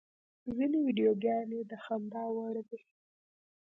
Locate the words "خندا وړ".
1.83-2.55